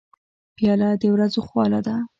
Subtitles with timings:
[0.57, 1.95] پیاله د ورځو خواله ده.